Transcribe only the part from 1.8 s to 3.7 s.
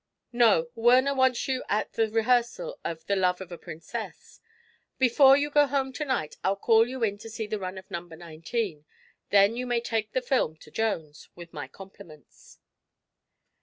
the rehearsal of 'The Love of a